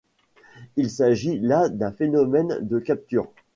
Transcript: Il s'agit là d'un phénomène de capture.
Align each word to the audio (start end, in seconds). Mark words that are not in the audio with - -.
Il 0.77 0.89
s'agit 0.89 1.37
là 1.37 1.69
d'un 1.69 1.91
phénomène 1.91 2.57
de 2.61 2.79
capture. 2.79 3.27